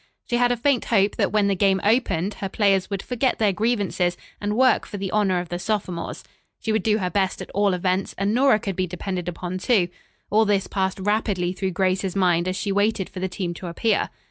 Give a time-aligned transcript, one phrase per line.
[0.27, 3.53] She had a faint hope that when the game opened, her players would forget their
[3.53, 6.23] grievances and work for the honor of the sophomores.
[6.59, 9.89] She would do her best at all events, and Nora could be depended upon, too.
[10.31, 14.09] All this passed rapidly through Grace's mind as she waited for the team to appear.